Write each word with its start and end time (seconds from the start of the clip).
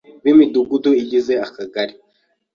b’Imidugudu 0.23 0.89
igize 1.03 1.33
Akagari. 1.45 1.95